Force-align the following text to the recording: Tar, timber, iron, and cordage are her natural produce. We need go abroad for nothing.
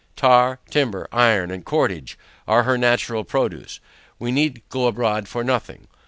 Tar, 0.15 0.57
timber, 0.71 1.07
iron, 1.11 1.51
and 1.51 1.63
cordage 1.63 2.17
are 2.47 2.63
her 2.63 2.75
natural 2.75 3.23
produce. 3.23 3.79
We 4.17 4.31
need 4.31 4.63
go 4.69 4.87
abroad 4.87 5.27
for 5.27 5.43
nothing. 5.43 5.87